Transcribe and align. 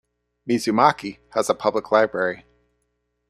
Mizumaki 0.49 1.19
has 1.33 1.47
a 1.47 1.53
public 1.53 1.91
library. 1.91 2.43